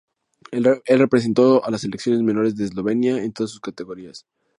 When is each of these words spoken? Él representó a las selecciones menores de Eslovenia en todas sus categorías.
Él 0.49 0.65
representó 0.97 1.63
a 1.63 1.69
las 1.69 1.81
selecciones 1.81 2.23
menores 2.23 2.55
de 2.55 2.65
Eslovenia 2.65 3.23
en 3.23 3.33
todas 3.33 3.51
sus 3.51 3.59
categorías. 3.59 4.25